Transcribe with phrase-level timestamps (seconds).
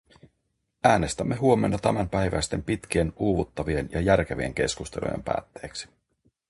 [0.83, 5.89] Äänestämme huomenna tämänpäiväisten pitkien, uuvuttavien ja järkevien keskustelujen päätteeksi.